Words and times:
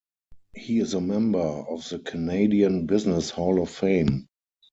He 0.55 0.79
is 0.79 0.95
a 0.95 0.99
member 0.99 1.37
of 1.37 1.87
the 1.89 1.99
Canadian 1.99 2.87
Business 2.87 3.29
Hall 3.29 3.61
of 3.61 3.69
Fame. 3.69 4.25